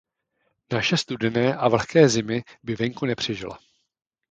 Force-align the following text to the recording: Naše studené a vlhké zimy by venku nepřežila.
Naše 0.71 0.97
studené 0.97 1.55
a 1.55 1.69
vlhké 1.69 2.09
zimy 2.09 2.43
by 2.63 2.75
venku 2.75 3.05
nepřežila. 3.05 3.59